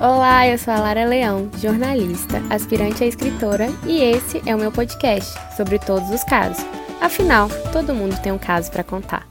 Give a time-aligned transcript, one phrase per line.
[0.00, 4.70] Olá, eu sou a Lara Leão, jornalista, aspirante a escritora, e esse é o meu
[4.70, 6.64] podcast sobre todos os casos.
[7.00, 9.28] Afinal, todo mundo tem um caso para contar.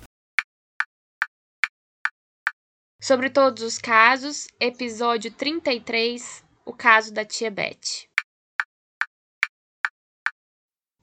[3.02, 8.06] Sobre todos os casos, episódio 33, o caso da tia Beth.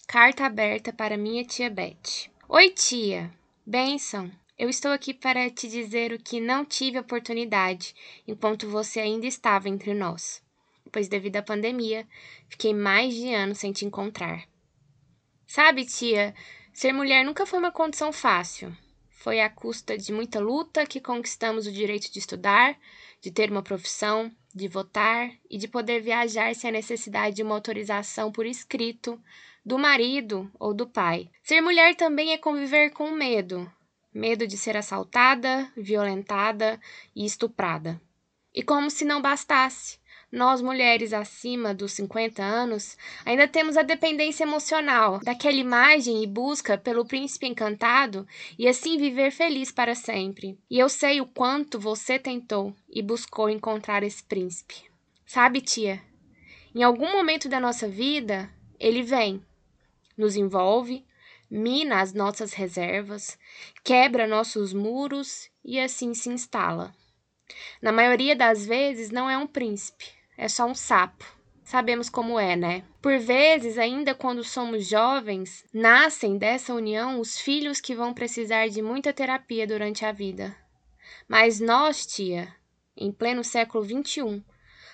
[0.07, 2.29] Carta aberta para minha tia Beth.
[2.51, 3.33] Oi, tia.
[3.65, 4.31] Benção.
[4.57, 7.93] Eu estou aqui para te dizer o que não tive oportunidade
[8.25, 10.41] enquanto você ainda estava entre nós,
[10.93, 12.07] pois devido à pandemia,
[12.49, 14.47] fiquei mais de ano sem te encontrar.
[15.45, 16.33] Sabe, tia,
[16.73, 18.73] ser mulher nunca foi uma condição fácil.
[19.11, 22.79] Foi à custa de muita luta que conquistamos o direito de estudar,
[23.21, 27.57] de ter uma profissão, de votar e de poder viajar sem a necessidade de uma
[27.57, 29.21] autorização por escrito
[29.67, 31.29] do marido ou do pai.
[31.43, 33.69] Ser mulher também é conviver com medo,
[34.15, 36.81] medo de ser assaltada, violentada
[37.15, 38.01] e estuprada.
[38.55, 39.99] E como se não bastasse,
[40.31, 46.77] nós mulheres acima dos 50 anos ainda temos a dependência emocional daquela imagem e busca
[46.79, 48.27] pelo príncipe encantado
[48.59, 50.59] e assim viver feliz para sempre.
[50.71, 54.75] E eu sei o quanto você tentou e buscou encontrar esse príncipe.
[55.25, 56.03] Sabe, tia,
[56.75, 59.41] em algum momento da nossa vida, ele vem,
[60.17, 61.05] nos envolve,
[61.51, 63.39] mina as nossas reservas,
[63.83, 66.95] quebra nossos muros e assim se instala.
[67.81, 70.07] Na maioria das vezes não é um príncipe,
[70.37, 71.25] é só um sapo.
[71.63, 72.85] Sabemos como é, né?
[73.01, 78.83] Por vezes, ainda quando somos jovens, nascem dessa união os filhos que vão precisar de
[78.83, 80.55] muita terapia durante a vida.
[81.27, 82.55] Mas nós, tia,
[82.95, 84.45] em pleno século XXI,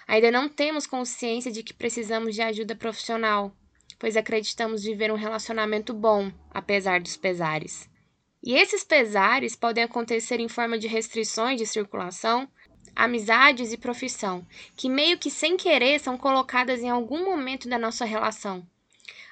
[0.07, 3.53] ainda não temos consciência de que precisamos de ajuda profissional
[4.01, 7.89] pois acreditamos viver um relacionamento bom, apesar dos pesares.
[8.43, 12.49] E esses pesares podem acontecer em forma de restrições de circulação,
[12.97, 18.07] amizades e profissão, que meio que sem querer são colocadas em algum momento da nossa
[18.07, 18.67] relação.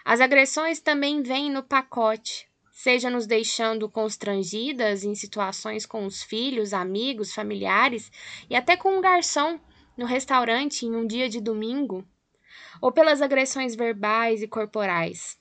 [0.05, 6.75] As agressões também vêm no pacote, seja nos deixando constrangidas em situações com os filhos,
[6.75, 8.13] amigos, familiares
[8.51, 9.59] e até com um garçom
[9.97, 12.07] no restaurante em um dia de domingo,
[12.81, 15.39] ou pelas agressões verbais e corporais.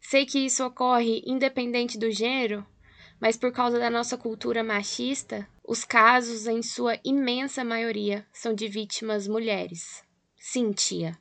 [0.00, 2.66] Sei que isso ocorre independente do gênero,
[3.20, 8.66] mas por causa da nossa cultura machista, os casos, em sua imensa maioria, são de
[8.66, 10.02] vítimas mulheres.
[10.36, 11.16] Sim, tia,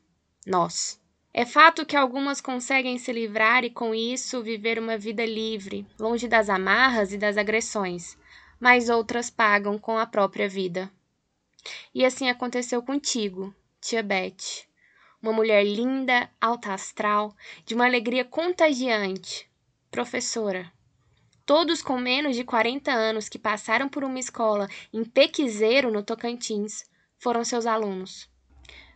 [0.47, 0.99] nós.
[1.31, 6.27] É fato que algumas conseguem se livrar e, com isso, viver uma vida livre, longe
[6.27, 8.17] das amarras e das agressões,
[8.59, 10.91] mas outras pagam com a própria vida.
[11.93, 14.67] E assim aconteceu contigo, tia Beth.
[15.21, 17.35] Uma mulher linda, alta astral,
[17.65, 19.49] de uma alegria contagiante.
[19.89, 20.71] Professora.
[21.45, 26.85] Todos com menos de 40 anos que passaram por uma escola em Pequizeiro, no Tocantins,
[27.17, 28.29] foram seus alunos.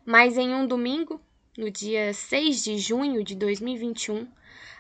[0.06, 1.20] Mas em um domingo,
[1.58, 4.28] no dia 6 de junho de 2021,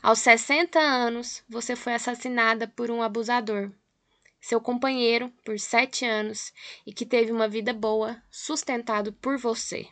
[0.01, 3.71] aos 60 anos, você foi assassinada por um abusador.
[4.43, 6.51] Seu companheiro, por sete anos,
[6.85, 9.87] e que teve uma vida boa, sustentado por você.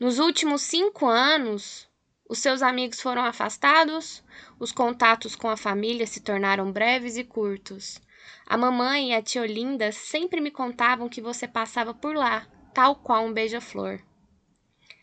[0.00, 1.86] Nos últimos cinco anos,
[2.26, 4.24] os seus amigos foram afastados,
[4.58, 8.00] os contatos com a família se tornaram breves e curtos.
[8.46, 12.96] A mamãe e a tia Olinda sempre me contavam que você passava por lá, tal
[12.96, 14.00] qual um beija-flor.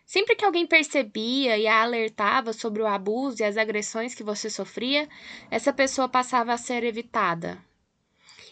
[0.08, 4.50] Sempre que alguém percebia e a alertava sobre o abuso e as agressões que você
[4.50, 5.10] sofria,
[5.52, 7.62] essa pessoa passava a ser evitada.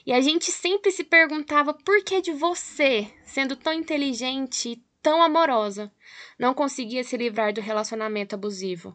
[0.06, 5.22] E a gente sempre se perguntava por que de você, sendo tão inteligente e tão
[5.22, 5.90] amorosa,
[6.38, 8.94] não conseguia se livrar do relacionamento abusivo.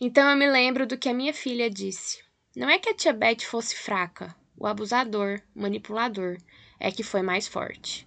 [0.00, 2.22] Então eu me lembro do que a minha filha disse.
[2.54, 6.38] Não é que a tia Beth fosse fraca, o abusador, manipulador,
[6.78, 8.06] é que foi mais forte.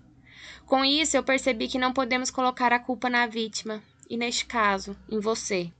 [0.65, 4.95] Com isso, eu percebi que não podemos colocar a culpa na vítima, e neste caso,
[5.09, 5.71] em você.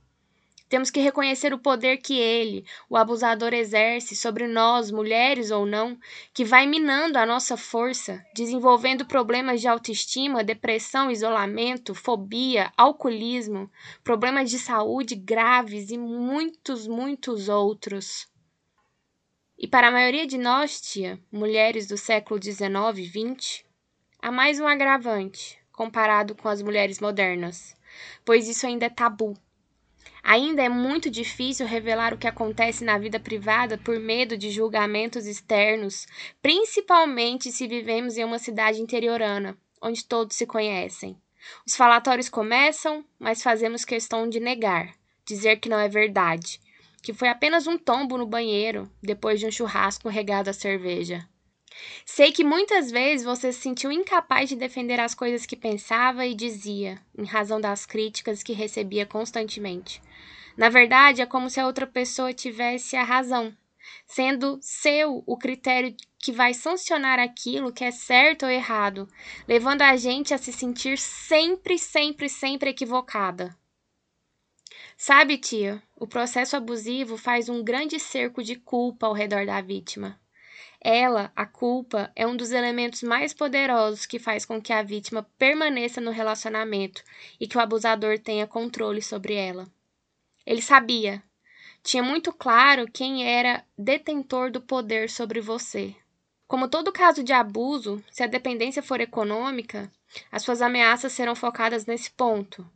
[0.70, 5.98] Temos que reconhecer o poder que ele, o abusador, exerce sobre nós, mulheres ou não,
[6.32, 13.68] que vai minando a nossa força, desenvolvendo problemas de autoestima, depressão, isolamento, fobia, alcoolismo,
[14.04, 18.28] problemas de saúde graves e muitos, muitos outros.
[19.58, 23.64] E para a maioria de nós, tia, mulheres do século XIX e XX,
[24.22, 27.76] há mais um agravante comparado com as mulheres modernas,
[28.24, 29.36] pois isso ainda é tabu
[30.22, 35.26] Ainda é muito difícil revelar o que acontece na vida privada por medo de julgamentos
[35.26, 36.06] externos,
[36.42, 41.16] principalmente se vivemos em uma cidade interiorana, onde todos se conhecem.
[41.66, 44.94] Os falatórios começam, mas fazemos questão de negar,
[45.24, 46.60] dizer que não é verdade,
[47.02, 51.26] que foi apenas um tombo no banheiro depois de um churrasco regado a cerveja.
[52.04, 56.34] Sei que muitas vezes você se sentiu incapaz de defender as coisas que pensava e
[56.34, 60.02] dizia, em razão das críticas que recebia constantemente.
[60.56, 63.56] Na verdade, é como se a outra pessoa tivesse a razão,
[64.06, 69.08] sendo seu o critério que vai sancionar aquilo que é certo ou errado,
[69.48, 73.56] levando a gente a se sentir sempre, sempre, sempre equivocada.
[74.96, 80.20] Sabe, tia, o processo abusivo faz um grande cerco de culpa ao redor da vítima.
[80.80, 85.26] Ela, a culpa, é um dos elementos mais poderosos que faz com que a vítima
[85.36, 87.04] permaneça no relacionamento
[87.38, 89.68] e que o abusador tenha controle sobre ela.
[90.46, 91.22] Ele sabia,
[91.82, 95.94] tinha muito claro quem era detentor do poder sobre você.
[96.48, 99.90] Como todo caso de abuso, se a dependência for econômica,
[100.32, 102.66] as suas ameaças serão focadas nesse ponto.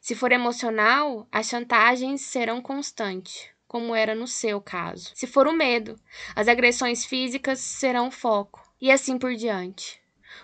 [0.00, 5.12] Se for emocional, as chantagens serão constantes, como era no seu caso.
[5.14, 5.94] Se for o medo,
[6.34, 10.00] as agressões físicas serão o foco, e assim por diante.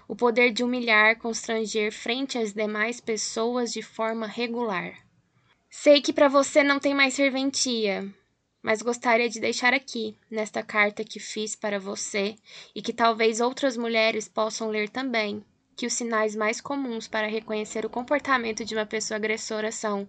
[0.06, 4.94] O poder de humilhar, constranger frente às demais pessoas de forma regular.
[5.69, 8.08] Sei que para você não tem mais serventia,
[8.62, 12.37] mas gostaria de deixar aqui, nesta carta que fiz para você
[12.76, 15.44] e que talvez outras mulheres possam ler também,
[15.75, 20.08] que os sinais mais comuns para reconhecer o comportamento de uma pessoa agressora são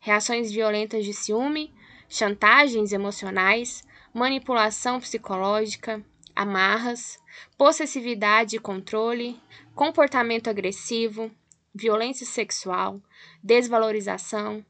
[0.00, 1.74] reações violentas de ciúme,
[2.08, 6.04] chantagens emocionais, manipulação psicológica,
[6.34, 7.18] amarras,
[7.56, 9.40] possessividade e controle,
[9.74, 11.30] comportamento agressivo,
[11.74, 13.00] violência sexual,
[13.42, 14.64] desvalorização,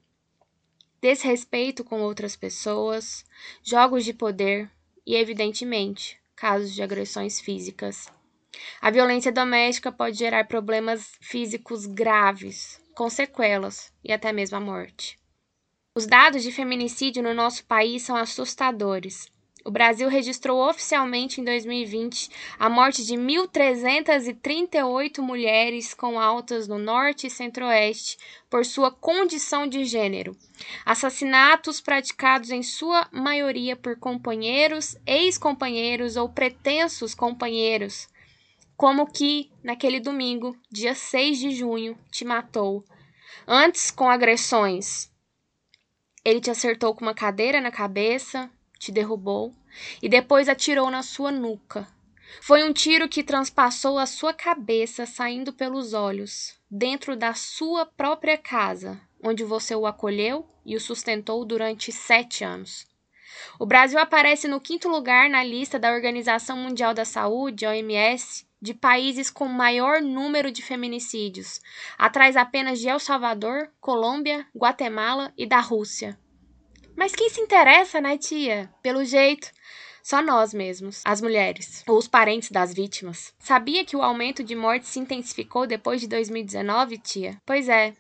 [1.01, 3.25] desrespeito com outras pessoas,
[3.63, 4.71] jogos de poder
[5.07, 8.11] e, evidentemente, casos de agressões físicas.
[8.81, 15.19] A violência doméstica pode gerar problemas físicos graves, com sequelas e até mesmo a morte.
[15.97, 19.33] Os dados de feminicídio no nosso país são assustadores.
[19.65, 27.29] O Brasil registrou oficialmente em 2020 a morte de 1.338 mulheres com altas no Norte
[27.29, 28.19] e Centro-Oeste
[28.51, 30.37] por sua condição de gênero.
[30.85, 38.09] Assassinatos praticados em sua maioria por companheiros, ex-companheiros ou pretensos companheiros,
[38.77, 42.85] como que naquele domingo, dia 6 de junho, te matou.
[43.47, 45.14] Antes com agressões.
[46.25, 49.53] Ele te acertou com uma cadeira na cabeça, te derrubou
[50.03, 51.87] e depois atirou na sua nuca.
[52.41, 58.37] Foi um tiro que transpassou a sua cabeça, saindo pelos olhos, dentro da sua própria
[58.39, 62.87] casa, onde você o acolheu e o sustentou durante sete anos.
[63.59, 68.73] O Brasil aparece no quinto lugar na lista da Organização Mundial da Saúde, OMS, de
[68.73, 71.61] países com maior número de feminicídios,
[71.99, 76.19] atrás apenas de El Salvador, Colômbia, Guatemala e da Rússia.
[76.97, 78.73] Mas quem se interessa, né, tia?
[78.83, 79.51] Pelo jeito,
[80.03, 83.35] só nós mesmos, as mulheres, ou os parentes das vítimas.
[83.39, 87.41] Sabia que o aumento de mortes se intensificou depois de 2019, tia?
[87.45, 87.95] Pois é.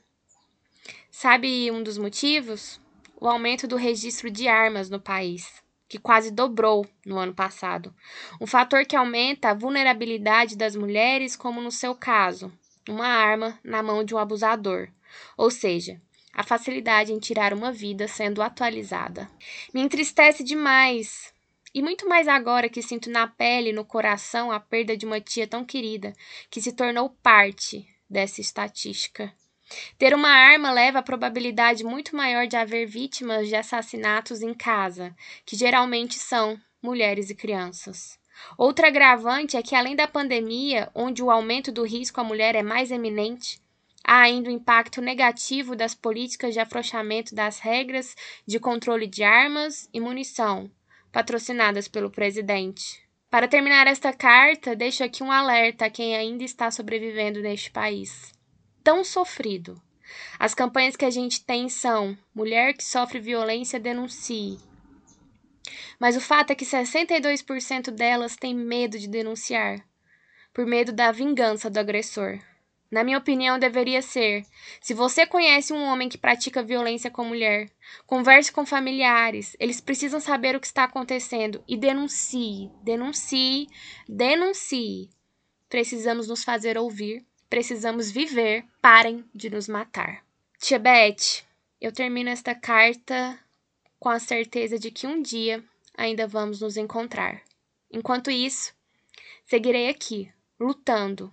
[1.10, 2.80] Sabe um dos motivos?
[3.16, 7.94] O aumento do registro de armas no país, que quase dobrou no ano passado.
[8.40, 12.52] Um fator que aumenta a vulnerabilidade das mulheres, como no seu caso,
[12.88, 14.88] uma arma na mão de um abusador.
[15.36, 16.00] Ou seja,
[16.32, 19.30] a facilidade em tirar uma vida sendo atualizada.
[19.72, 21.32] Me entristece demais.
[21.72, 25.20] E muito mais agora que sinto na pele e no coração a perda de uma
[25.20, 26.12] tia tão querida,
[26.50, 29.32] que se tornou parte dessa estatística.
[29.98, 35.14] Ter uma arma leva a probabilidade muito maior de haver vítimas de assassinatos em casa,
[35.44, 38.18] que geralmente são mulheres e crianças.
[38.58, 42.62] Outra agravante é que, além da pandemia, onde o aumento do risco à mulher é
[42.62, 43.62] mais eminente,
[44.06, 48.14] Há ainda o impacto negativo das políticas de afrouxamento das regras
[48.46, 50.70] de controle de armas e munição,
[51.10, 53.02] patrocinadas pelo presidente.
[53.30, 58.33] Para terminar esta carta, deixo aqui um alerta a quem ainda está sobrevivendo neste país.
[58.84, 59.80] Tão sofrido.
[60.38, 64.58] As campanhas que a gente tem são: mulher que sofre violência denuncie.
[65.98, 69.82] Mas o fato é que 62% delas têm medo de denunciar,
[70.52, 72.38] por medo da vingança do agressor.
[72.90, 74.44] Na minha opinião, deveria ser:
[74.82, 77.70] se você conhece um homem que pratica violência com mulher,
[78.06, 83.66] converse com familiares, eles precisam saber o que está acontecendo e denuncie, denuncie,
[84.06, 85.08] denuncie.
[85.70, 87.24] Precisamos nos fazer ouvir,
[87.54, 90.24] precisamos viver, parem de nos matar.
[90.58, 91.44] Tia Beth,
[91.80, 93.38] eu termino esta carta
[93.96, 95.62] com a certeza de que um dia
[95.96, 97.40] ainda vamos nos encontrar.
[97.88, 98.74] Enquanto isso,
[99.46, 101.32] seguirei aqui, lutando.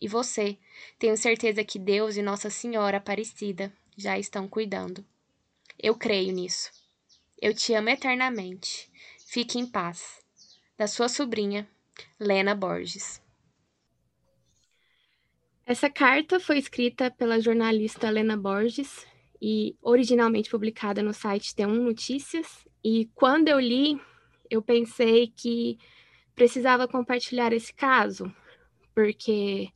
[0.00, 0.56] E você,
[0.96, 5.04] tenho certeza que Deus e Nossa Senhora Aparecida já estão cuidando.
[5.76, 6.70] Eu creio nisso.
[7.42, 8.88] Eu te amo eternamente.
[9.26, 10.22] Fique em paz.
[10.76, 11.68] Da sua sobrinha,
[12.20, 13.20] Lena Borges.
[15.68, 19.06] Essa carta foi escrita pela jornalista Lena Borges
[19.38, 22.66] e originalmente publicada no site T1 Notícias.
[22.82, 24.00] E quando eu li,
[24.48, 25.76] eu pensei que
[26.34, 28.34] precisava compartilhar esse caso,
[28.94, 29.68] porque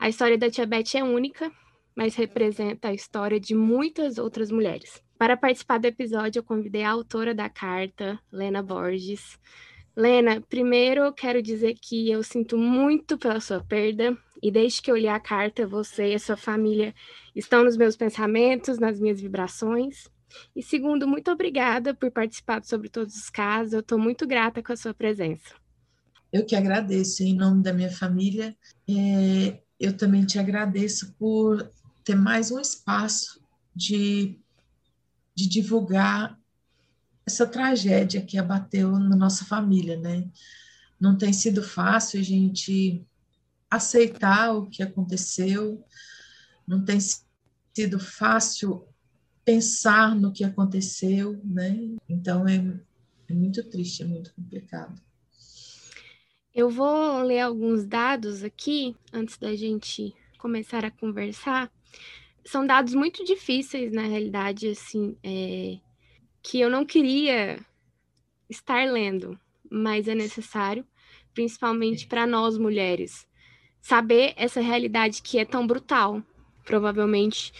[0.00, 1.52] a história da Tia Beth é única,
[1.94, 5.00] mas representa a história de muitas outras mulheres.
[5.16, 9.38] Para participar do episódio, eu convidei a autora da carta, Lena Borges.
[10.00, 14.96] Lena, primeiro quero dizer que eu sinto muito pela sua perda, e desde que eu
[14.96, 16.94] li a carta, você e a sua família
[17.36, 20.08] estão nos meus pensamentos, nas minhas vibrações.
[20.56, 23.74] E segundo, muito obrigada por participar sobre todos os casos.
[23.74, 25.54] Eu estou muito grata com a sua presença.
[26.32, 28.56] Eu que agradeço em nome da minha família.
[28.88, 31.70] É, eu também te agradeço por
[32.02, 33.38] ter mais um espaço
[33.76, 34.40] de,
[35.34, 36.39] de divulgar
[37.26, 40.28] essa tragédia que abateu na nossa família, né?
[40.98, 43.04] Não tem sido fácil a gente
[43.70, 45.84] aceitar o que aconteceu,
[46.66, 46.98] não tem
[47.72, 48.86] sido fácil
[49.44, 51.78] pensar no que aconteceu, né?
[52.08, 52.56] Então é,
[53.28, 55.00] é muito triste, é muito complicado.
[56.54, 61.70] Eu vou ler alguns dados aqui antes da gente começar a conversar.
[62.44, 65.78] São dados muito difíceis, na realidade, assim, é,
[66.42, 67.58] que eu não queria
[68.48, 69.38] estar lendo,
[69.70, 70.84] mas é necessário,
[71.32, 73.26] principalmente para nós mulheres,
[73.80, 76.22] saber essa realidade que é tão brutal.
[76.64, 77.52] Provavelmente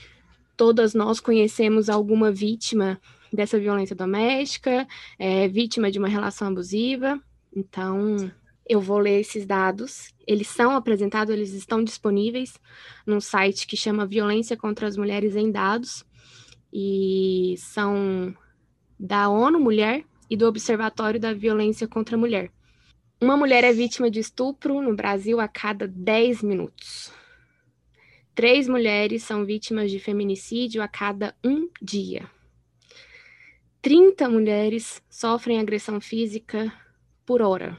[0.57, 3.01] todas nós conhecemos alguma vítima
[3.33, 4.87] dessa violência doméstica,
[5.19, 7.19] é, vítima de uma relação abusiva.
[7.55, 8.31] Então,
[8.69, 10.13] eu vou ler esses dados.
[10.27, 12.59] Eles são apresentados, eles estão disponíveis
[13.07, 16.05] num site que chama Violência contra as Mulheres em Dados.
[16.73, 18.35] E são
[19.03, 22.53] da ONU Mulher e do Observatório da Violência contra a Mulher.
[23.19, 27.11] Uma mulher é vítima de estupro no Brasil a cada 10 minutos.
[28.35, 32.31] Três mulheres são vítimas de feminicídio a cada um dia.
[33.81, 36.71] 30 mulheres sofrem agressão física
[37.25, 37.79] por hora.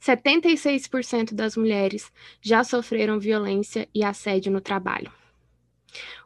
[0.00, 5.12] 76% das mulheres já sofreram violência e assédio no trabalho.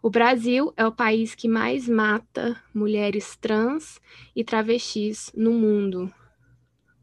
[0.03, 4.01] O Brasil é o país que mais mata mulheres trans
[4.35, 6.13] e travestis no mundo.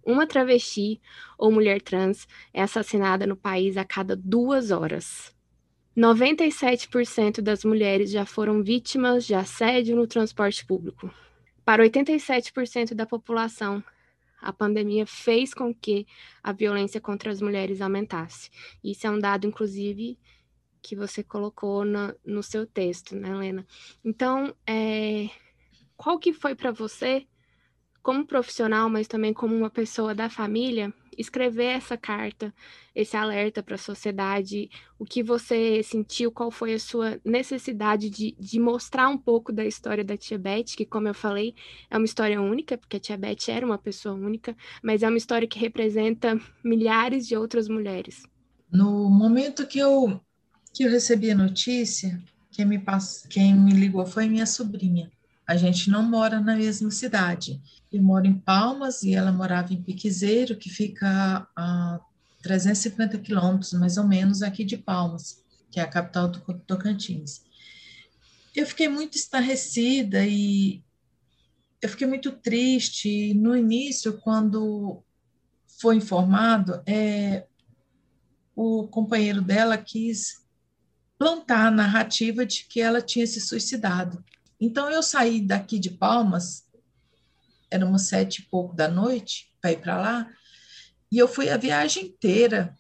[0.06, 1.02] Uma travesti
[1.38, 5.36] ou mulher trans é assassinada no país a cada duas horas.
[5.98, 11.12] 97% das mulheres já foram vítimas de assédio no transporte público.
[11.66, 13.84] Para 87% da população,
[14.40, 16.06] a pandemia fez com que
[16.44, 18.50] a violência contra as mulheres aumentasse.
[18.84, 20.18] Isso é um dado, inclusive,
[20.88, 23.68] que você colocou no, no seu texto, né, Helena?
[24.06, 25.30] Então, é,
[25.98, 27.28] qual que foi para você,
[28.02, 32.54] como profissional, mas também como uma pessoa da família, escrever essa carta,
[32.96, 38.34] esse alerta para a sociedade, o que você sentiu, qual foi a sua necessidade de,
[38.40, 41.54] de mostrar um pouco da história da Tia Beth, que, como eu falei,
[41.90, 45.18] é uma história única, porque a Tia Beth era uma pessoa única, mas é uma
[45.18, 48.24] história que representa milhares de outras mulheres.
[48.72, 50.22] No momento que eu,
[50.78, 53.26] que eu recebi a notícia, quem me, pass...
[53.28, 55.12] quem me ligou foi minha sobrinha.
[55.48, 57.60] A gente não mora na mesma cidade.
[57.92, 62.00] Eu moro em Palmas e ela morava em Piquezeiro, que fica a
[62.44, 67.42] 350 quilômetros, mais ou menos, aqui de Palmas, que é a capital do Tocantins.
[68.56, 70.84] Eu fiquei muito estarrecida e
[71.82, 73.34] eu fiquei muito triste.
[73.34, 75.04] No início, quando
[75.82, 77.48] foi informado, é,
[78.56, 80.46] o companheiro dela quis
[81.18, 84.24] plantar a narrativa de que ela tinha se suicidado.
[84.60, 86.68] Então eu saí daqui de Palmas,
[87.70, 90.30] era umas sete e pouco da noite, para ir para lá,
[91.12, 92.78] e eu fui a viagem inteira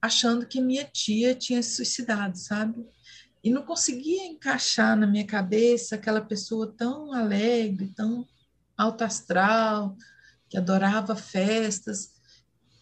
[0.00, 2.86] achando que minha tia tinha se suicidado, sabe?
[3.42, 8.26] E não conseguia encaixar na minha cabeça aquela pessoa tão alegre, tão
[8.76, 9.96] alta astral,
[10.48, 12.14] que adorava festas,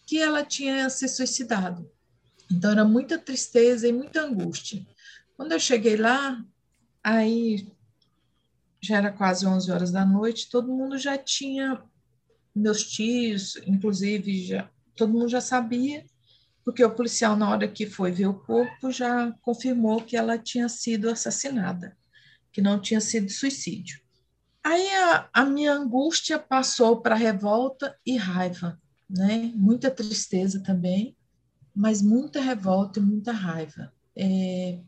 [0.06, 1.90] que ela tinha se suicidado.
[2.50, 4.84] Então era muita tristeza e muita angústia.
[5.36, 6.42] Quando eu cheguei lá,
[7.02, 7.68] aí
[8.80, 11.82] já era quase 11 horas da noite, todo mundo já tinha,
[12.54, 16.04] meus tios, inclusive, já, todo mundo já sabia,
[16.64, 20.68] porque o policial, na hora que foi ver o corpo, já confirmou que ela tinha
[20.68, 21.96] sido assassinada,
[22.52, 24.00] que não tinha sido suicídio.
[24.64, 29.52] Aí a, a minha angústia passou para revolta e raiva, né?
[29.54, 31.15] Muita tristeza também,
[31.76, 33.92] mas muita revolta e muita raiva.
[34.16, 34.80] É,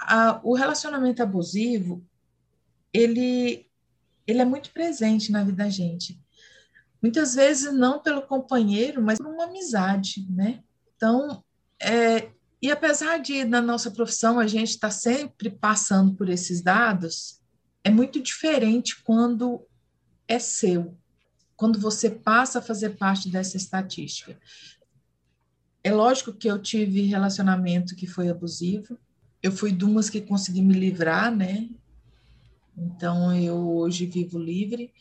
[0.00, 2.02] a, o relacionamento abusivo
[2.92, 3.66] ele,
[4.26, 6.18] ele é muito presente na vida da gente.
[7.02, 10.64] muitas vezes não pelo companheiro, mas por uma amizade, né?
[10.96, 11.44] Então,
[11.80, 16.62] é, e apesar de na nossa profissão a gente estar tá sempre passando por esses
[16.62, 17.40] dados,
[17.84, 19.64] é muito diferente quando
[20.26, 20.96] é seu,
[21.54, 24.38] quando você passa a fazer parte dessa estatística.
[25.88, 28.98] É lógico que eu tive relacionamento que foi abusivo,
[29.42, 31.66] eu fui de umas que consegui me livrar, né?
[32.76, 34.92] Então eu hoje vivo livre,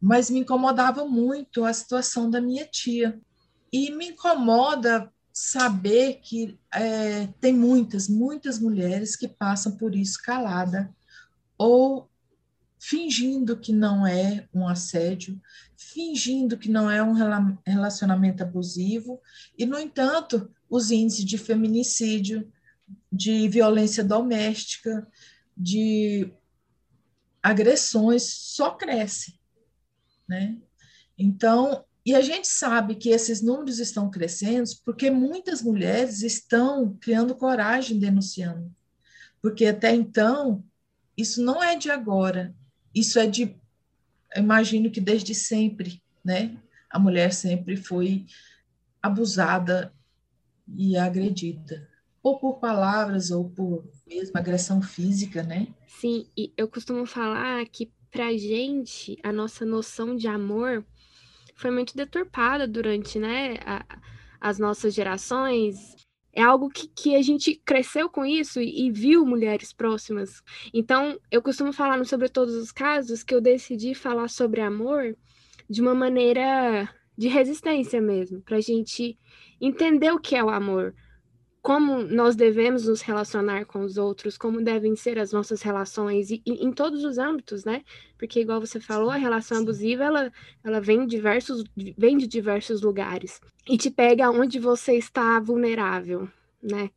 [0.00, 3.20] mas me incomodava muito a situação da minha tia.
[3.72, 10.94] E me incomoda saber que é, tem muitas, muitas mulheres que passam por isso calada,
[11.58, 12.08] ou
[12.80, 15.38] fingindo que não é um assédio,
[15.76, 17.12] fingindo que não é um
[17.66, 19.20] relacionamento abusivo,
[19.56, 22.50] e, no entanto, os índices de feminicídio,
[23.12, 25.06] de violência doméstica,
[25.54, 26.32] de
[27.42, 29.38] agressões só crescem,
[30.26, 30.56] né?
[31.18, 37.34] Então, e a gente sabe que esses números estão crescendo porque muitas mulheres estão criando
[37.34, 38.74] coragem denunciando.
[39.42, 40.64] Porque até então,
[41.16, 42.54] isso não é de agora,
[42.94, 43.56] isso é de,
[44.36, 46.56] imagino que desde sempre, né?
[46.90, 48.26] A mulher sempre foi
[49.02, 49.92] abusada
[50.76, 51.88] e agredida,
[52.22, 55.68] ou por palavras, ou por mesmo agressão física, né?
[55.86, 60.84] Sim, e eu costumo falar que pra gente, a nossa noção de amor
[61.54, 63.84] foi muito deturpada durante né, a,
[64.40, 65.96] as nossas gerações.
[66.32, 70.42] É algo que, que a gente cresceu com isso e, e, viu mulheres próximas.
[70.72, 75.16] Então, eu costumo falar no Sobre Todos os Casos que eu decidi falar sobre amor
[75.68, 79.18] de uma maneira de resistência mesmo, para a gente
[79.60, 80.94] entender o que é o amor,
[81.62, 86.42] como nós devemos nos relacionar com os outros, como devem ser as nossas relações e,
[86.46, 87.82] e, em todos os âmbitos, né?
[88.18, 90.32] Porque igual você falou, a relação abusiva ela,
[90.64, 91.62] ela vem diversos
[91.98, 96.28] vem de diversos lugares e te pega onde você está vulnerável,
[96.62, 96.90] né?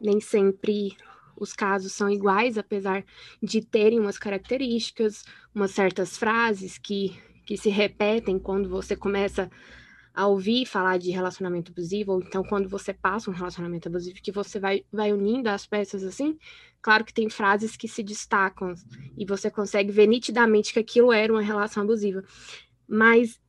[0.00, 0.94] Nem sempre
[1.36, 3.02] os casos são iguais, apesar
[3.42, 9.50] de terem umas características, umas certas frases que que se repetem quando você começa
[10.14, 14.32] a ouvir falar de relacionamento abusivo, ou então quando você passa um relacionamento abusivo, que
[14.32, 16.36] você vai, vai unindo as peças assim,
[16.82, 18.74] claro que tem frases que se destacam
[19.16, 22.24] e você consegue ver nitidamente que aquilo era uma relação abusiva.
[22.88, 23.40] Mas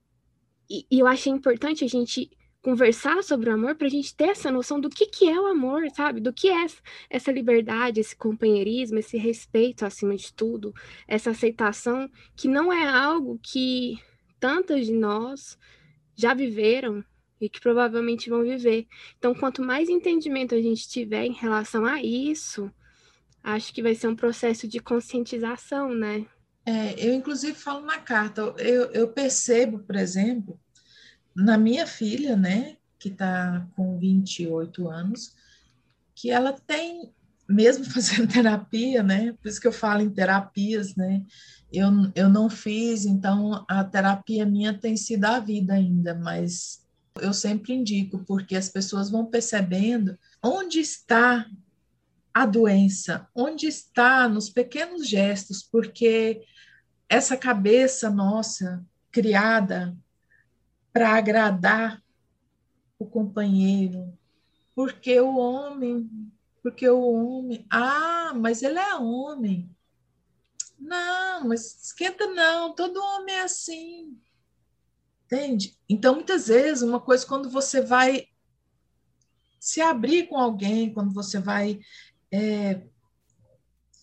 [0.70, 4.30] e, e eu achei importante a gente conversar sobre o amor para a gente ter
[4.30, 6.22] essa noção do que, que é o amor, sabe?
[6.22, 6.66] Do que é
[7.10, 10.74] essa liberdade, esse companheirismo, esse respeito acima de tudo,
[11.08, 14.00] essa aceitação que não é algo que
[14.40, 15.58] tantas de nós
[16.22, 17.04] já viveram
[17.40, 18.88] e que provavelmente vão viver.
[19.18, 22.72] Então, quanto mais entendimento a gente tiver em relação a isso,
[23.44, 26.26] acho que vai ser um processo de conscientização, né?
[26.64, 30.60] É, eu, inclusive, falo na carta, eu, eu percebo, por exemplo,
[31.36, 35.36] na minha filha, né, que está com 28 anos,
[36.14, 37.12] que ela tem,
[37.52, 41.24] mesmo fazendo terapia, né, por isso que eu falo em terapias, né,
[41.72, 46.82] eu, eu não fiz, então a terapia minha tem sido a vida ainda, mas
[47.22, 51.46] eu sempre indico, porque as pessoas vão percebendo onde está
[52.34, 56.42] a doença, onde está nos pequenos gestos, porque
[57.10, 59.96] essa cabeça nossa criada
[60.94, 62.02] para agradar
[62.98, 64.18] o companheiro,
[64.74, 66.10] porque o homem,
[66.62, 69.70] porque o homem, ah, mas ele é homem.
[70.78, 74.18] Não, mas esquenta não, todo homem é assim.
[75.26, 75.78] Entende?
[75.88, 78.28] Então, muitas vezes, uma coisa quando você vai
[79.60, 81.80] se abrir com alguém, quando você vai
[82.32, 82.82] é,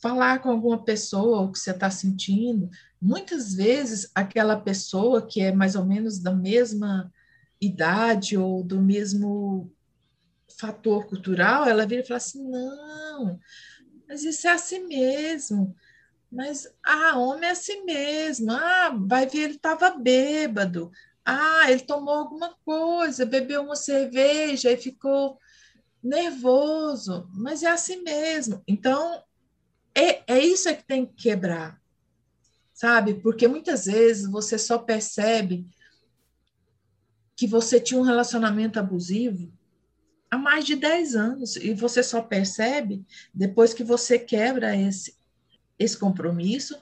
[0.01, 5.53] falar com alguma pessoa o que você está sentindo, muitas vezes aquela pessoa que é
[5.53, 7.12] mais ou menos da mesma
[7.61, 9.73] idade ou do mesmo
[10.57, 13.39] fator cultural, ela vira e fala assim: não,
[14.09, 15.75] mas isso é assim mesmo.
[16.31, 18.51] Mas, ah, homem é assim mesmo.
[18.53, 20.91] Ah, vai ver, ele estava bêbado.
[21.25, 25.39] Ah, ele tomou alguma coisa, bebeu uma cerveja e ficou
[26.03, 27.29] nervoso.
[27.33, 28.63] Mas é assim mesmo.
[28.67, 29.23] Então,
[29.95, 31.81] é, é isso é que tem que quebrar,
[32.73, 33.15] sabe?
[33.15, 35.67] Porque muitas vezes você só percebe
[37.37, 39.53] que você tinha um relacionamento abusivo
[40.31, 45.14] há mais de 10 anos e você só percebe depois que você quebra esse,
[45.79, 46.77] esse compromisso,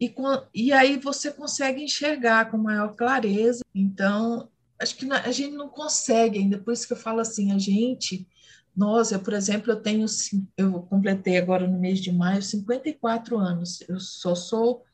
[0.00, 0.14] e,
[0.54, 3.64] e aí você consegue enxergar com maior clareza.
[3.74, 7.58] Então, acho que a gente não consegue ainda, por isso que eu falo assim, a
[7.58, 8.28] gente,
[8.76, 10.04] nós, eu, por exemplo, eu tenho,
[10.56, 14.84] eu completei agora no mês de maio 54 anos, eu só sou,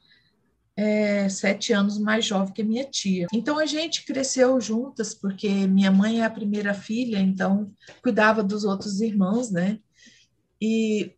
[0.83, 3.29] é, sete anos mais jovem que minha tia.
[3.33, 8.65] Então a gente cresceu juntas, porque minha mãe é a primeira filha, então cuidava dos
[8.65, 9.79] outros irmãos, né?
[10.61, 11.15] E,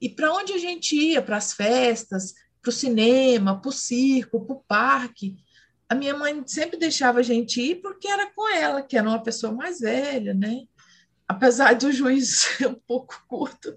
[0.00, 1.22] e para onde a gente ia?
[1.22, 5.36] Para as festas, para o cinema, para o circo, para o parque.
[5.88, 9.22] A minha mãe sempre deixava a gente ir porque era com ela, que era uma
[9.22, 10.62] pessoa mais velha, né?
[11.28, 13.72] Apesar do juízo ser um pouco curto,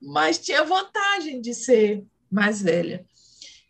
[0.00, 3.04] mas tinha vantagem de ser mais velha.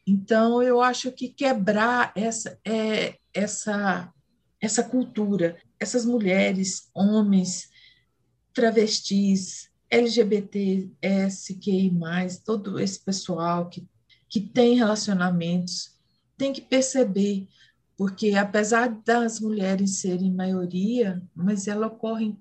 [0.07, 4.12] Então, eu acho que quebrar essa, é, essa,
[4.61, 7.69] essa cultura, essas mulheres, homens,
[8.55, 10.90] travestis, LGBT,
[11.29, 11.92] SQI,
[12.45, 13.87] todo esse pessoal que,
[14.29, 15.97] que tem relacionamentos,
[16.37, 17.49] tem que perceber,
[17.97, 22.37] porque apesar das mulheres serem maioria, mas ela ocorre,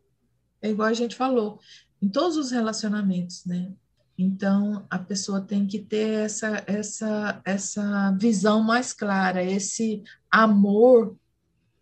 [0.62, 1.60] é igual a gente falou,
[2.02, 3.74] em todos os relacionamentos, né?
[4.18, 11.18] Então, a pessoa tem que ter essa, essa, essa visão mais clara, esse amor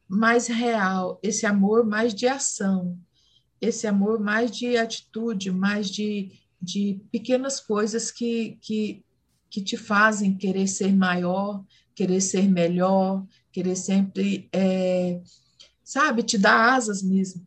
[0.07, 2.97] mais real, esse amor mais de ação,
[3.61, 9.05] esse amor mais de atitude, mais de, de pequenas coisas que, que,
[9.47, 15.21] que te fazem querer ser maior, querer ser melhor, querer sempre, é,
[15.83, 17.45] sabe, te dar asas mesmo.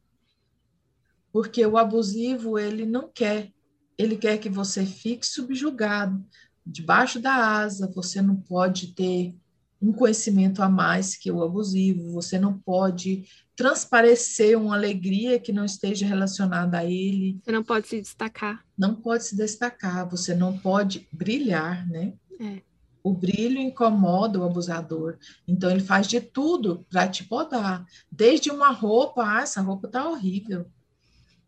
[1.33, 3.53] Porque o abusivo, ele não quer
[3.99, 6.25] ele quer que você fique subjugado,
[6.67, 9.35] debaixo da asa, você não pode ter
[9.81, 15.65] um conhecimento a mais que o abusivo, você não pode transparecer uma alegria que não
[15.65, 17.39] esteja relacionada a ele.
[17.43, 18.65] Você não pode se destacar.
[18.77, 22.15] Não pode se destacar, você não pode brilhar, né?
[22.41, 22.63] É.
[23.03, 25.17] O brilho incomoda o abusador.
[25.47, 27.87] Então ele faz de tudo para te podar.
[28.11, 30.67] Desde uma roupa, ah, essa roupa tá horrível,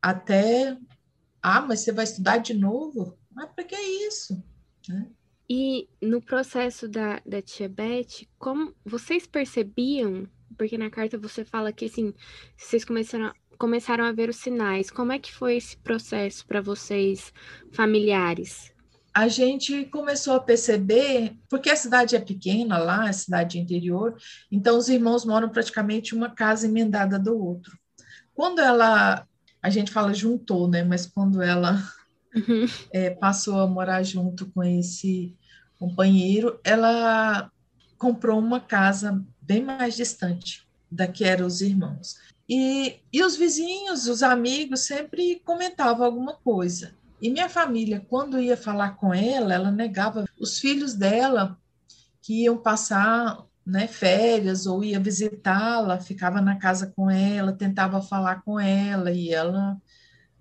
[0.00, 0.78] até
[1.42, 3.16] ah, mas você vai estudar de novo?
[3.32, 4.42] Mas para que isso?
[4.88, 5.06] Né?
[5.48, 11.72] E no processo da, da tia Beth, como vocês percebiam, porque na carta você fala
[11.72, 12.12] que assim,
[12.56, 17.32] vocês começaram, começaram a ver os sinais, como é que foi esse processo para vocês,
[17.72, 18.72] familiares?
[19.18, 24.16] a gente começou a perceber, porque a cidade é pequena lá, a cidade interior,
[24.48, 27.76] então os irmãos moram praticamente uma casa emendada do outro.
[28.32, 29.26] Quando ela
[29.62, 30.82] a gente fala juntou, né?
[30.82, 31.82] Mas quando ela
[32.34, 32.66] uhum.
[32.92, 35.36] é, passou a morar junto com esse
[35.78, 37.50] companheiro, ela
[37.96, 42.16] comprou uma casa bem mais distante da que eram os irmãos.
[42.48, 46.94] E, e os vizinhos, os amigos sempre comentavam alguma coisa.
[47.20, 50.24] E minha família, quando ia falar com ela, ela negava.
[50.38, 51.58] Os filhos dela
[52.22, 58.42] que iam passar né, férias ou ia visitá-la, ficava na casa com ela, tentava falar
[58.42, 59.76] com ela e ela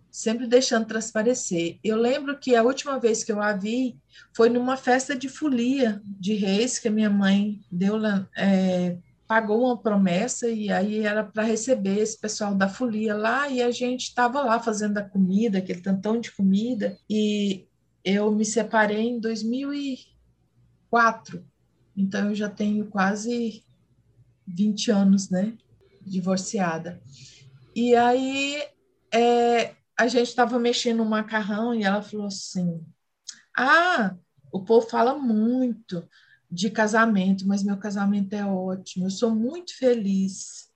[0.10, 1.78] sempre deixando transparecer.
[1.84, 3.98] Eu lembro que a última vez que eu a vi
[4.34, 7.98] foi numa festa de folia de reis que a minha mãe deu,
[8.38, 13.62] é, pagou uma promessa e aí era para receber esse pessoal da folia lá e
[13.62, 17.68] a gente estava lá fazendo a comida, aquele tantão de comida e
[18.06, 21.46] eu me separei em 2004
[21.98, 23.64] então eu já tenho quase
[24.48, 25.58] 20 anos, né,
[26.02, 27.02] divorciada.
[27.76, 28.64] E aí
[29.12, 32.86] é, a gente estava mexendo no macarrão e ela falou assim:
[33.58, 34.16] Ah,
[34.52, 36.08] o povo fala muito
[36.50, 40.68] de casamento, mas meu casamento é ótimo, eu sou muito feliz.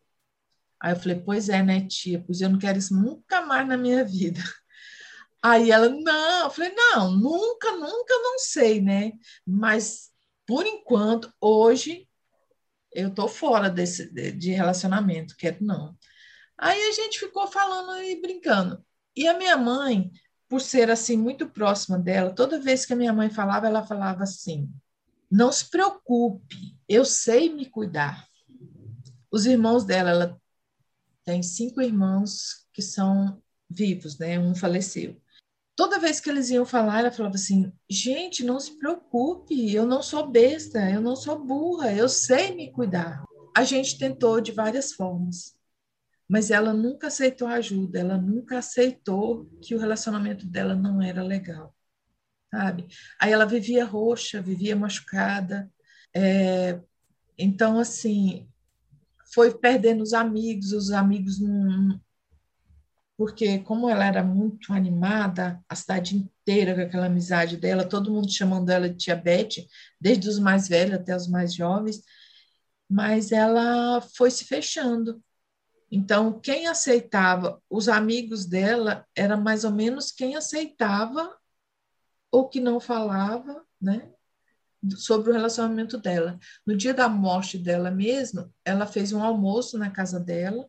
[0.82, 2.24] Aí eu falei, pois é, né, tia?
[2.26, 4.42] Pois eu não quero isso nunca mais na minha vida.
[5.44, 9.14] Aí ela, não, eu falei, não, nunca, nunca, não sei, né?
[9.46, 10.11] Mas
[10.52, 12.10] por enquanto, hoje,
[12.92, 15.98] eu estou fora desse, de relacionamento, quero não.
[16.58, 18.84] Aí a gente ficou falando e brincando.
[19.16, 20.12] E a minha mãe,
[20.50, 24.24] por ser assim muito próxima dela, toda vez que a minha mãe falava, ela falava
[24.24, 24.70] assim:
[25.32, 28.28] não se preocupe, eu sei me cuidar.
[29.32, 30.42] Os irmãos dela, ela
[31.24, 34.38] tem cinco irmãos que são vivos, né?
[34.38, 35.21] Um faleceu
[35.82, 40.04] toda vez que eles iam falar, ela falava assim: gente, não se preocupe, eu não
[40.04, 43.24] sou besta, eu não sou burra, eu sei me cuidar.
[43.58, 45.56] A gente tentou de várias formas,
[46.30, 51.76] mas ela nunca aceitou ajuda, ela nunca aceitou que o relacionamento dela não era legal,
[52.52, 52.86] sabe?
[53.20, 55.68] Aí ela vivia roxa, vivia machucada,
[56.14, 56.80] é,
[57.36, 58.48] então assim
[59.34, 62.00] foi perdendo os amigos, os amigos não,
[63.22, 68.32] porque como ela era muito animada, a cidade inteira com aquela amizade dela, todo mundo
[68.32, 69.68] chamando ela de tia Beth,
[70.00, 72.02] desde os mais velhos até os mais jovens,
[72.90, 75.24] mas ela foi se fechando.
[75.92, 81.32] Então, quem aceitava, os amigos dela, era mais ou menos quem aceitava
[82.32, 84.10] ou que não falava, né?
[84.98, 86.40] sobre o relacionamento dela.
[86.66, 90.68] No dia da morte dela mesma, ela fez um almoço na casa dela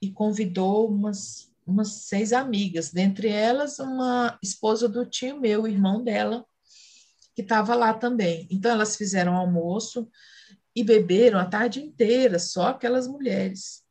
[0.00, 6.44] e convidou umas, umas seis amigas, dentre elas uma esposa do tio meu, irmão dela,
[7.34, 8.48] que estava lá também.
[8.50, 10.08] Então elas fizeram almoço
[10.74, 13.84] e beberam a tarde inteira, só aquelas mulheres.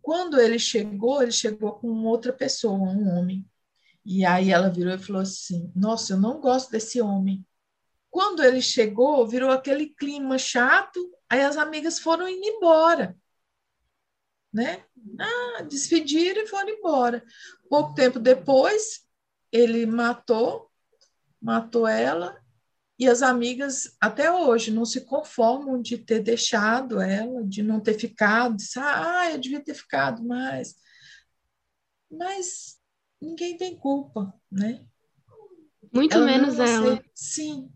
[0.00, 3.46] Quando ele chegou, ele chegou com outra pessoa, um homem.
[4.04, 7.44] E aí ela virou e falou assim: Nossa, eu não gosto desse homem.
[8.10, 13.16] Quando ele chegou, virou aquele clima chato, aí as amigas foram indo embora.
[14.52, 14.84] Né?
[15.18, 17.24] Ah, despediram e foram embora.
[17.68, 19.06] Pouco tempo depois,
[19.52, 20.70] ele matou,
[21.40, 22.40] matou ela,
[23.00, 27.94] e as amigas até hoje não se conformam de ter deixado ela, de não ter
[27.94, 30.74] ficado, ah, eu devia ter ficado mais.
[32.10, 32.78] Mas
[33.18, 34.84] ninguém tem culpa, né?
[35.92, 37.02] Muito ela menos ela.
[37.14, 37.70] sim,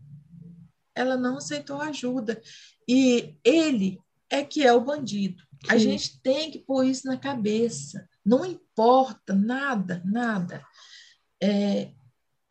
[0.93, 2.41] ela não aceitou ajuda.
[2.87, 5.43] E ele é que é o bandido.
[5.69, 8.07] A gente tem que pôr isso na cabeça.
[8.25, 10.65] Não importa nada, nada.
[11.41, 11.91] É,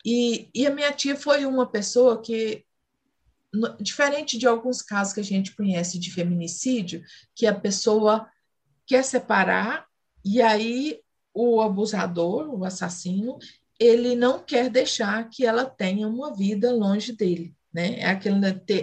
[0.05, 2.63] e, e a minha tia foi uma pessoa que,
[3.79, 8.29] diferente de alguns casos que a gente conhece de feminicídio, que a pessoa
[8.85, 9.85] quer separar
[10.23, 10.99] e aí
[11.33, 13.37] o abusador, o assassino,
[13.79, 17.99] ele não quer deixar que ela tenha uma vida longe dele né?
[17.99, 18.37] É aquele,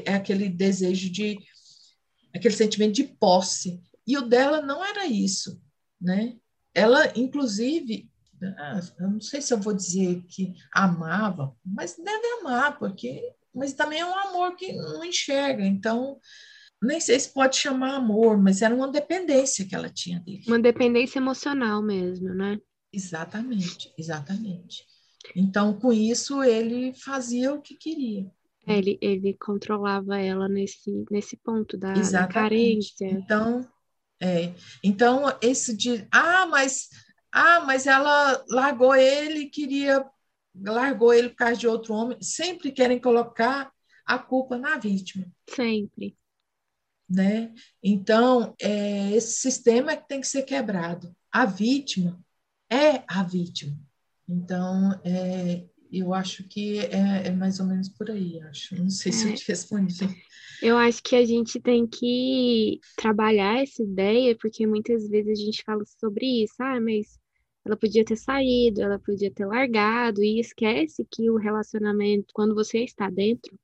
[0.04, 1.38] é aquele desejo de,
[2.34, 3.80] aquele sentimento de posse.
[4.12, 5.58] E o dela não era isso,
[5.98, 6.36] né?
[6.74, 8.10] Ela, inclusive,
[8.58, 13.22] ah, eu não sei se eu vou dizer que amava, mas deve amar, porque,
[13.54, 16.20] mas também é um amor que não enxerga, então
[16.82, 20.44] nem sei se pode chamar amor, mas era uma dependência que ela tinha dele.
[20.46, 22.58] Uma dependência emocional mesmo, né?
[22.92, 24.84] Exatamente, exatamente.
[25.34, 28.30] Então, com isso, ele fazia o que queria.
[28.66, 33.06] É, ele, ele controlava ela nesse, nesse ponto da, da carência.
[33.06, 33.66] Então,
[34.22, 34.54] é,
[34.84, 36.88] então, esse de ah, mas
[37.32, 40.08] ah, mas ela largou ele, queria
[40.54, 43.72] largou ele por causa de outro homem, sempre querem colocar
[44.06, 45.26] a culpa na vítima.
[45.48, 46.16] Sempre.
[47.08, 47.52] Né?
[47.82, 51.14] Então, é, esse sistema é que tem que ser quebrado.
[51.30, 52.22] A vítima
[52.70, 53.76] é a vítima.
[54.28, 58.74] Então, é, eu acho que é, é, mais ou menos por aí, acho.
[58.76, 59.34] Não sei se eu é.
[59.34, 60.08] te respondi.
[60.62, 65.62] Eu acho que a gente tem que trabalhar essa ideia, porque muitas vezes a gente
[65.64, 67.18] fala sobre isso, ah, mas
[67.64, 72.84] ela podia ter saído, ela podia ter largado, e esquece que o relacionamento, quando você
[72.84, 73.58] está dentro,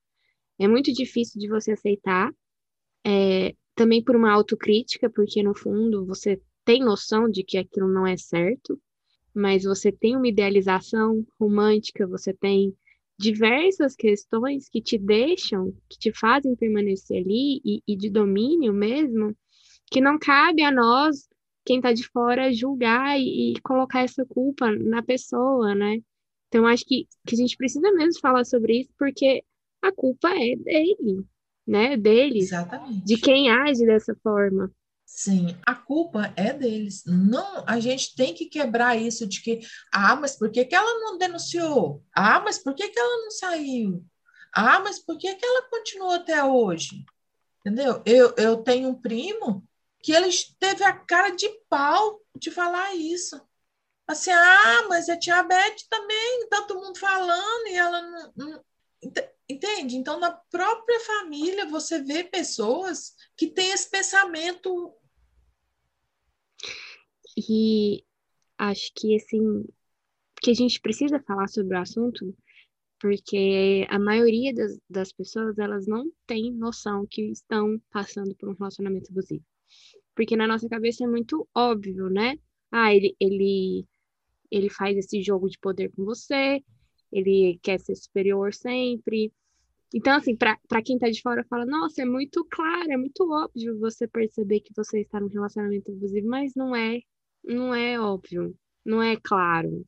[0.59, 2.33] é muito difícil de você aceitar,
[3.07, 8.07] é, também por uma autocrítica, porque no fundo você tem noção de que aquilo não
[8.07, 8.81] é certo,
[9.39, 12.75] mas você tem uma idealização romântica, você tem
[13.19, 19.35] diversas questões que te deixam, que te fazem permanecer ali e, e de domínio mesmo,
[19.91, 21.29] que não cabe a nós,
[21.65, 25.99] quem está de fora, julgar e, e, colocar essa culpa na pessoa, né?
[26.49, 29.43] Então, acho que, que a gente precisa mesmo falar sobre isso, porque
[29.83, 31.25] a culpa é dele,
[31.67, 31.97] né?
[31.97, 33.05] Deles, Exatamente.
[33.05, 34.73] de quem age dessa forma.
[35.11, 37.03] Sim, a culpa é deles.
[37.07, 41.01] Não, a gente tem que quebrar isso de que, ah, mas por que, que ela
[41.01, 42.05] não denunciou?
[42.15, 44.05] Ah, mas por que, que ela não saiu?
[44.53, 47.07] Ah, mas por que, que ela continuou até hoje?
[47.61, 48.03] Entendeu?
[48.05, 49.67] Eu, eu tenho um primo
[50.03, 50.29] que ele
[50.61, 53.41] teve a cara de pau de falar isso.
[54.07, 58.65] Assim, ah, mas a tia Beth também, todo mundo falando e ela não, não
[59.49, 59.97] Entende?
[59.97, 64.95] Então, na própria família, você vê pessoas que têm esse pensamento.
[67.39, 68.03] E
[68.59, 69.65] acho que, assim,
[70.43, 72.37] que a gente precisa falar sobre o assunto,
[73.01, 78.55] porque a maioria das, das pessoas, elas não têm noção que estão passando por um
[78.55, 79.45] relacionamento abusivo.
[80.17, 82.37] Porque na nossa cabeça é muito óbvio, né?
[82.73, 83.87] Ah, ele, ele,
[84.51, 86.61] ele faz esse jogo de poder com você,
[87.13, 89.33] ele quer ser superior sempre.
[89.95, 93.79] Então, assim, para quem tá de fora, fala, nossa, é muito claro, é muito óbvio
[93.79, 97.01] você perceber que você está num relacionamento abusivo, mas não é,
[97.49, 99.87] não é óbvio, não é claro.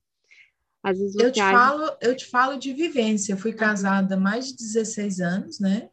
[0.82, 1.52] Às vezes eu te, age...
[1.52, 5.90] falo, eu te falo de vivência, eu fui casada há mais de 16 anos, né?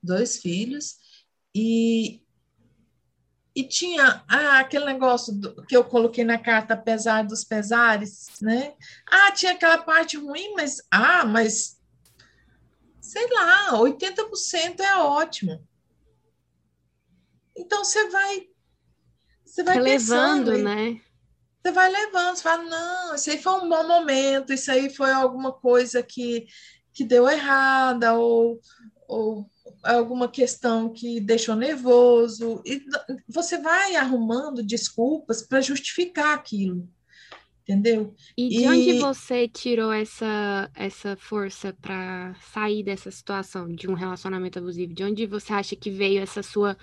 [0.00, 0.96] Dois filhos,
[1.52, 2.22] e,
[3.54, 8.74] e tinha ah, aquele negócio do, que eu coloquei na carta, apesar dos pesares, né?
[9.10, 11.80] Ah, tinha aquela parte ruim, mas ah, mas
[13.00, 15.66] sei lá, 80% é ótimo.
[17.56, 18.48] Então você vai
[19.44, 21.00] você vai levando, né?
[21.68, 25.12] Você vai levando, você fala, não, isso aí foi um bom momento, isso aí foi
[25.12, 26.46] alguma coisa que,
[26.94, 28.58] que deu errada, ou,
[29.06, 29.46] ou
[29.84, 32.82] alguma questão que deixou nervoso, e
[33.28, 36.88] você vai arrumando desculpas para justificar aquilo.
[37.64, 38.14] Entendeu?
[38.34, 38.66] E de e...
[38.66, 44.94] onde você tirou essa, essa força para sair dessa situação de um relacionamento abusivo?
[44.94, 46.78] De onde você acha que veio essa sua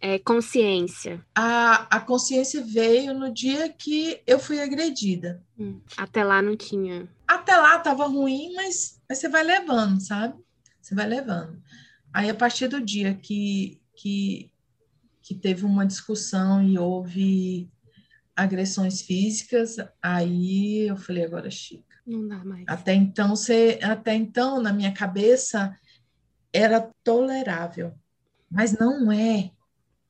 [0.00, 1.24] é, consciência?
[1.34, 5.42] A, a consciência veio no dia que eu fui agredida.
[5.58, 7.08] Hum, até lá não tinha.
[7.26, 10.34] Até lá estava ruim, mas, mas você vai levando, sabe?
[10.80, 11.60] Você vai levando.
[12.12, 14.50] Aí, a partir do dia que, que,
[15.22, 17.70] que teve uma discussão e houve
[18.34, 21.96] agressões físicas, aí eu falei, agora chica.
[22.06, 22.64] Não dá mais.
[22.68, 25.76] Até então, você, até então, na minha cabeça,
[26.52, 27.92] era tolerável.
[28.48, 29.50] Mas não é.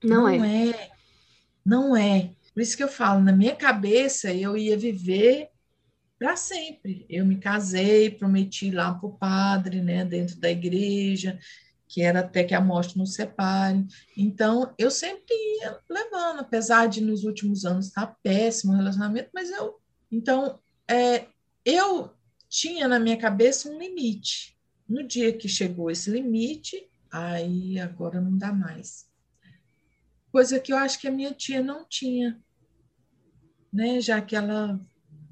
[0.08, 0.68] Não, não é.
[0.70, 0.90] é.
[1.64, 2.30] Não é.
[2.54, 5.50] Por isso que eu falo, na minha cabeça, eu ia viver
[6.18, 7.04] para sempre.
[7.08, 11.38] Eu me casei, prometi lá para o padre, né, dentro da igreja,
[11.88, 13.84] que era até que a morte nos separe.
[14.16, 19.30] Então, eu sempre ia levando, apesar de nos últimos anos estar tá péssimo o relacionamento,
[19.34, 19.78] mas eu.
[20.10, 21.26] Então, é,
[21.64, 22.12] eu
[22.48, 24.56] tinha na minha cabeça um limite.
[24.88, 29.05] No dia que chegou esse limite, aí agora não dá mais.
[30.36, 32.38] Coisa que eu acho que a minha tia não tinha,
[33.72, 34.02] né?
[34.02, 34.78] Já que ela.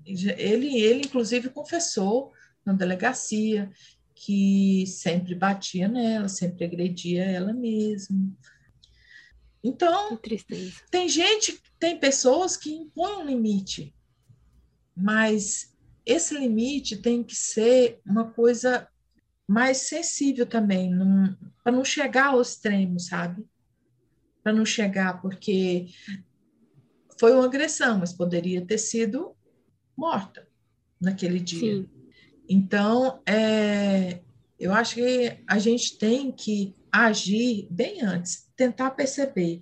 [0.06, 2.32] Ele, ele inclusive, confessou
[2.64, 3.70] na delegacia
[4.14, 8.32] que sempre batia nela, sempre agredia ela mesma.
[9.62, 10.18] Então,
[10.90, 13.94] tem gente, tem pessoas que impõem um limite,
[14.96, 18.88] mas esse limite tem que ser uma coisa
[19.46, 20.90] mais sensível também,
[21.62, 23.46] para não chegar ao extremo, sabe?
[24.44, 25.86] Para não chegar, porque
[27.18, 29.34] foi uma agressão, mas poderia ter sido
[29.96, 30.46] morta
[31.00, 31.76] naquele dia.
[31.76, 31.88] Sim.
[32.48, 34.20] Então, é,
[34.58, 39.60] eu acho que a gente tem que agir bem antes, tentar perceber.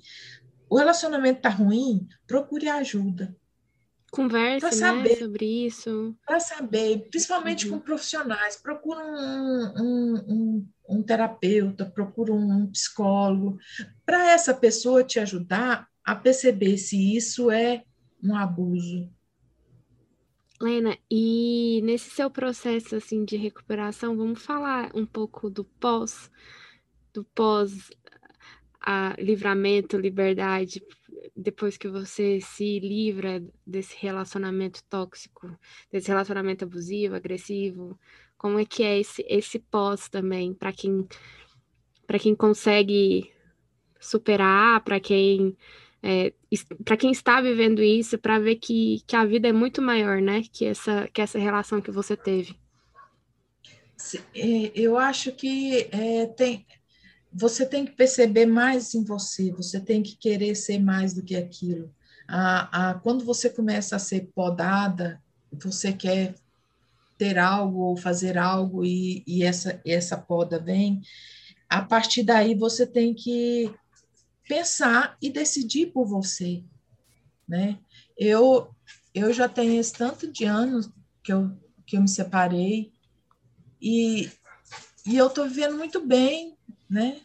[0.68, 3.36] O relacionamento está ruim, procure ajuda.
[4.10, 6.14] Converse né, saber, sobre isso.
[6.26, 7.78] Para saber, principalmente uhum.
[7.78, 8.56] com profissionais.
[8.56, 13.59] Procura um, um, um, um terapeuta, procura um psicólogo,
[14.05, 17.85] para essa pessoa te ajudar a perceber se isso é
[18.22, 19.11] um abuso,
[20.62, 26.31] Lena, e nesse seu processo assim de recuperação, vamos falar um pouco do pós,
[27.12, 27.90] do pós
[28.81, 30.81] a livramento, liberdade,
[31.37, 35.50] depois que você se livra desse relacionamento tóxico,
[35.90, 37.98] desse relacionamento abusivo, agressivo,
[38.42, 41.07] como é que é esse esse pós também para quem
[42.07, 43.33] para quem consegue
[44.00, 45.57] superar, para quem
[46.02, 46.33] é,
[46.85, 50.42] para quem está vivendo isso, para ver que, que a vida é muito maior, né?
[50.52, 52.57] Que essa, que essa relação que você teve.
[54.74, 56.66] Eu acho que é, tem,
[57.33, 61.37] você tem que perceber mais em você, você tem que querer ser mais do que
[61.37, 61.94] aquilo.
[62.26, 66.35] A, a, quando você começa a ser podada, você quer
[67.22, 71.00] ter algo ou fazer algo e, e essa, essa poda vem,
[71.68, 73.72] a partir daí você tem que
[74.48, 76.64] pensar e decidir por você,
[77.46, 77.78] né?
[78.18, 78.74] Eu
[79.14, 80.90] eu já tenho esse tanto de anos
[81.22, 81.56] que eu
[81.87, 82.92] que eu me separei
[83.80, 84.28] e
[85.06, 86.56] e eu estou vivendo muito bem,
[86.90, 87.20] né?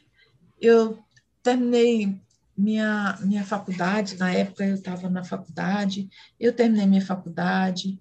[0.61, 1.03] Eu
[1.41, 2.15] terminei
[2.55, 6.07] minha minha faculdade na época eu estava na faculdade,
[6.39, 7.99] eu terminei minha faculdade,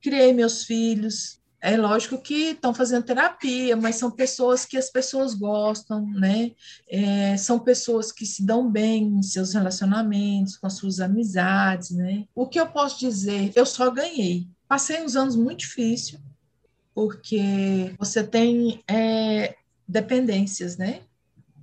[0.00, 5.34] criei meus filhos, é lógico que estão fazendo terapia, mas são pessoas que as pessoas
[5.34, 6.52] gostam, né?
[6.88, 12.26] É, são pessoas que se dão bem em seus relacionamentos, com as suas amizades, né?
[12.32, 13.52] O que eu posso dizer?
[13.56, 14.48] Eu só ganhei.
[14.68, 16.20] Passei uns anos muito difíceis,
[16.94, 19.56] porque você tem é,
[19.86, 21.02] dependências, né?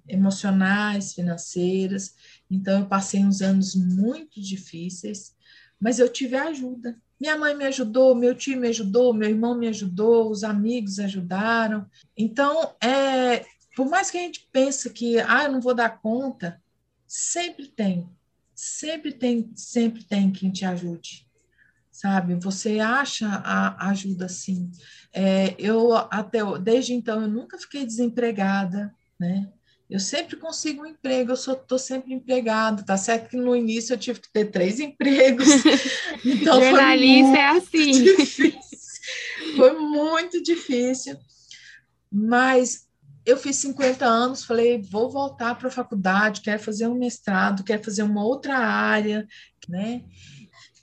[0.07, 2.13] Emocionais, financeiras.
[2.51, 5.33] Então, eu passei uns anos muito difíceis,
[5.79, 9.67] mas eu tive ajuda minha mãe me ajudou, meu tio me ajudou, meu irmão me
[9.67, 11.85] ajudou, os amigos ajudaram.
[12.17, 16.61] Então, é, por mais que a gente pense que, ah, eu não vou dar conta,
[17.07, 18.09] sempre tem,
[18.53, 21.27] sempre tem, sempre tem quem te ajude,
[21.91, 22.35] sabe?
[22.35, 24.69] Você acha a ajuda sim.
[25.13, 29.49] É, eu até desde então eu nunca fiquei desempregada, né?
[29.89, 33.97] Eu sempre consigo um emprego, eu estou sempre empregado, tá certo que no início eu
[33.97, 35.47] tive que ter três empregos.
[36.25, 37.91] Então Jornalista é assim.
[38.15, 38.55] Difícil.
[39.55, 41.17] Foi muito difícil.
[42.11, 42.87] Mas
[43.25, 47.83] eu fiz 50 anos, falei, vou voltar para a faculdade, quero fazer um mestrado, quero
[47.83, 49.27] fazer uma outra área,
[49.67, 50.03] né?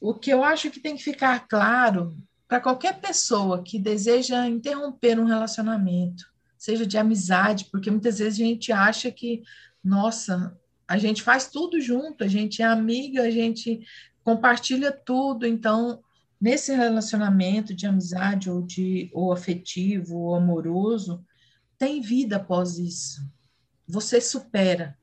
[0.00, 2.16] O que eu acho que tem que ficar claro
[2.48, 6.24] para qualquer pessoa que deseja interromper um relacionamento,
[6.62, 9.42] seja de amizade, porque muitas vezes a gente acha que,
[9.82, 10.56] nossa,
[10.86, 13.84] a gente faz tudo junto, a gente é amiga, a gente
[14.22, 16.00] compartilha tudo, então
[16.40, 21.26] nesse relacionamento de amizade ou de ou afetivo ou amoroso,
[21.76, 23.28] tem vida após isso.
[23.88, 24.96] Você supera.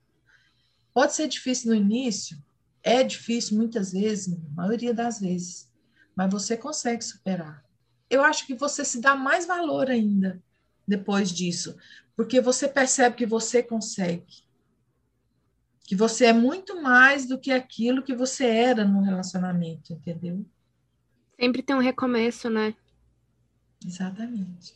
[0.94, 2.42] Pode ser difícil no início,
[2.82, 5.70] é difícil muitas vezes, maioria das vezes,
[6.16, 7.66] mas você consegue superar.
[8.10, 10.42] Eu acho que você se dá mais valor ainda
[10.90, 11.78] depois disso,
[12.16, 14.44] porque você percebe que você consegue.
[15.84, 20.46] Que você é muito mais do que aquilo que você era no relacionamento, entendeu?
[21.40, 22.76] Sempre tem um recomeço, né?
[23.86, 24.76] Exatamente.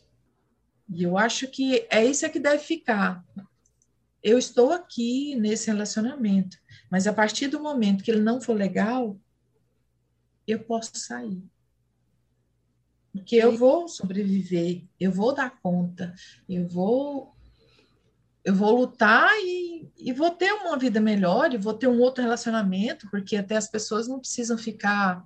[0.88, 3.24] E eu acho que é isso que deve ficar.
[4.22, 6.56] Eu estou aqui nesse relacionamento,
[6.90, 9.18] mas a partir do momento que ele não for legal,
[10.46, 11.42] eu posso sair.
[13.14, 16.12] Porque eu vou sobreviver, eu vou dar conta,
[16.48, 17.32] eu vou
[18.44, 22.22] eu vou lutar e, e vou ter uma vida melhor, e vou ter um outro
[22.22, 25.24] relacionamento, porque até as pessoas não precisam ficar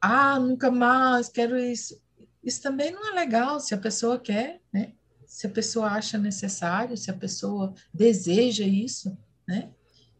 [0.00, 2.00] ah, nunca mais quero isso.
[2.42, 4.92] Isso também não é legal se a pessoa quer, né?
[5.26, 9.70] Se a pessoa acha necessário, se a pessoa deseja isso, né?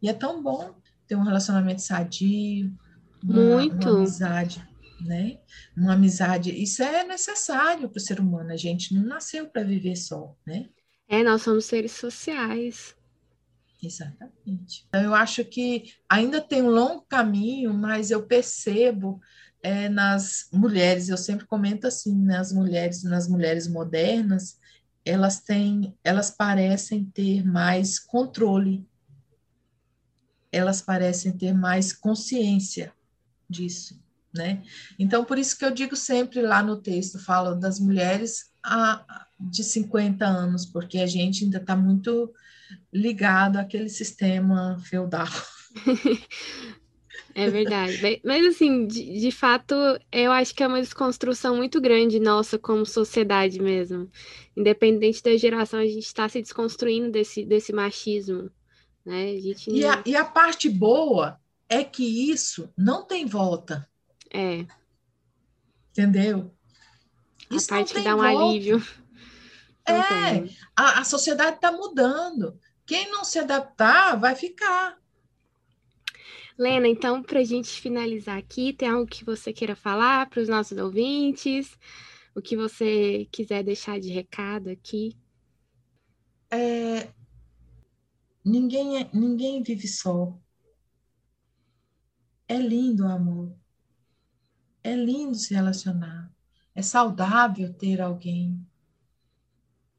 [0.03, 0.75] E é tão bom
[1.07, 2.75] ter um relacionamento sadio,
[3.23, 3.89] uma, Muito.
[3.89, 4.74] uma amizade
[5.05, 5.39] né?
[5.77, 8.51] Uma amizade, isso é necessário para o ser humano.
[8.51, 10.69] A gente não nasceu para viver só, né?
[11.07, 12.97] É, nós somos seres sociais.
[13.83, 14.87] Exatamente.
[14.89, 19.21] Então, eu acho que ainda tem um longo caminho, mas eu percebo
[19.63, 24.59] é, nas mulheres, eu sempre comento assim, nas mulheres, nas mulheres modernas,
[25.05, 28.87] elas têm, elas parecem ter mais controle,
[30.51, 32.93] elas parecem ter mais consciência
[33.49, 34.04] disso
[34.35, 34.63] né?
[34.99, 39.63] Então, por isso que eu digo sempre lá no texto, falo das mulheres a, de
[39.63, 42.33] 50 anos, porque a gente ainda está muito
[42.93, 45.29] ligado àquele sistema feudal.
[47.37, 47.99] É verdade.
[48.25, 49.75] Mas, assim, de, de, fato,
[50.13, 54.09] eu acho que é uma desconstrução muito grande nossa como sociedade mesmo.
[54.57, 58.49] Independente da geração, a gente está se desconstruindo desse, desse machismo.
[59.05, 59.33] Né?
[59.33, 63.89] A gente e, a, e a parte boa é que isso não tem volta.
[64.35, 64.67] É.
[65.93, 66.53] Entendeu?
[67.49, 68.45] A Isso parte que dá um volta.
[68.45, 68.85] alívio.
[69.87, 72.59] É, a, a sociedade está mudando.
[72.85, 74.99] Quem não se adaptar vai ficar.
[76.59, 80.49] Lena, então, para a gente finalizar aqui, tem algo que você queira falar para os
[80.49, 81.79] nossos ouvintes?
[82.35, 85.17] O que você quiser deixar de recado aqui?
[86.51, 87.09] É,
[88.45, 90.37] ninguém, é, ninguém vive só.
[92.49, 93.55] É lindo o amor.
[94.85, 96.31] É lindo se relacionar.
[96.75, 98.63] É saudável ter alguém.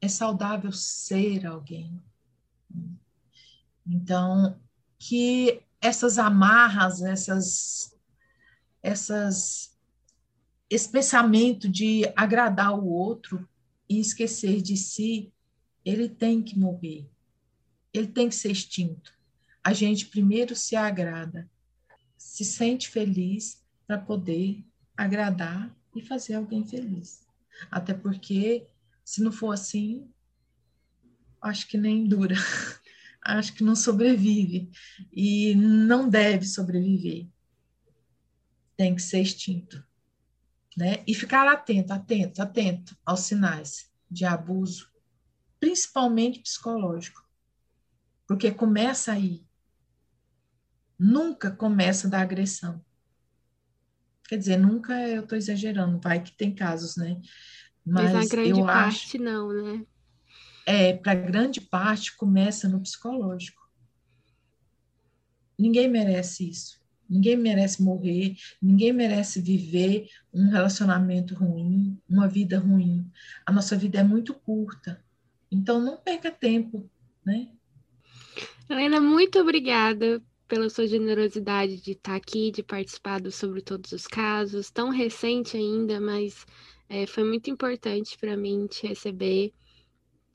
[0.00, 2.00] É saudável ser alguém.
[3.84, 4.60] Então,
[4.96, 7.96] que essas amarras, essas,
[8.80, 9.76] essas,
[10.70, 13.48] esse pensamento de agradar o outro
[13.88, 15.32] e esquecer de si,
[15.84, 17.10] ele tem que morrer.
[17.92, 19.12] Ele tem que ser extinto.
[19.64, 21.50] A gente primeiro se agrada,
[22.16, 24.64] se sente feliz para poder
[24.96, 27.26] agradar e fazer alguém feliz.
[27.70, 28.66] Até porque,
[29.04, 30.10] se não for assim,
[31.40, 32.34] acho que nem dura,
[33.22, 34.70] acho que não sobrevive
[35.12, 37.28] e não deve sobreviver.
[38.76, 39.84] Tem que ser extinto.
[40.76, 41.02] Né?
[41.06, 44.92] E ficar atento, atento, atento aos sinais de abuso,
[45.58, 47.26] principalmente psicológico.
[48.26, 49.46] Porque começa aí.
[50.98, 52.84] Nunca começa da agressão.
[54.28, 57.20] Quer dizer, nunca eu estou exagerando, vai que tem casos, né?
[57.84, 59.86] Mas, Mas a grande eu parte acho, não, né?
[60.66, 63.62] É, para grande parte começa no psicológico.
[65.56, 66.84] Ninguém merece isso.
[67.08, 73.08] Ninguém merece morrer, ninguém merece viver um relacionamento ruim, uma vida ruim.
[73.46, 75.00] A nossa vida é muito curta.
[75.48, 76.90] Então não perca tempo,
[77.24, 77.48] né?
[78.68, 84.06] Helena, muito obrigada pela sua generosidade de estar aqui, de participar do sobre todos os
[84.06, 86.46] casos, tão recente ainda, mas
[86.88, 89.52] é, foi muito importante para mim te receber.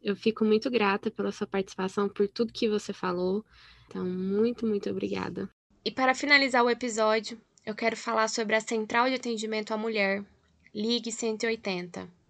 [0.01, 3.45] Eu fico muito grata pela sua participação, por tudo que você falou.
[3.87, 5.49] Então, muito, muito obrigada.
[5.85, 10.23] E para finalizar o episódio, eu quero falar sobre a Central de Atendimento à Mulher,
[10.73, 12.20] Ligue 180.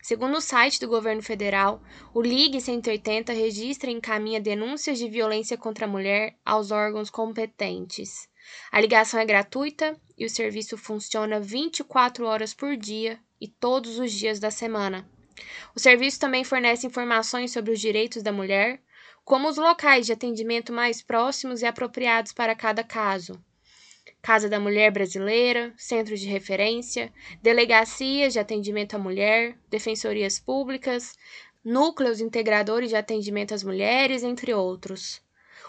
[0.00, 1.82] Segundo o site do governo federal,
[2.14, 8.28] o Ligue 180 registra e encaminha denúncias de violência contra a mulher aos órgãos competentes.
[8.70, 14.12] A ligação é gratuita e o serviço funciona 24 horas por dia e todos os
[14.12, 15.08] dias da semana,
[15.74, 18.82] O serviço também fornece informações sobre os direitos da mulher,
[19.24, 23.40] como os locais de atendimento mais próximos e apropriados para cada caso.
[24.20, 31.16] Casa da Mulher Brasileira, centros de referência, delegacias de atendimento à mulher, defensorias públicas,
[31.64, 35.20] núcleos integradores de atendimento às mulheres, entre outros.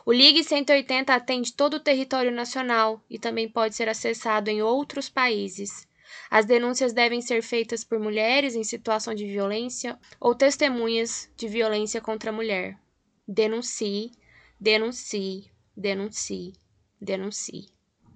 [0.06, 5.10] O Ligue 180 atende todo o território nacional e também pode ser acessado em outros
[5.10, 5.88] países.
[6.30, 12.02] As denúncias devem ser feitas por mulheres em situação de violência ou testemunhas de violência
[12.02, 12.78] contra a mulher.
[13.28, 14.12] Denuncie,
[14.60, 16.54] denuncie, denuncie,
[17.00, 17.68] denuncie,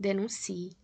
[0.03, 0.77] denuncie.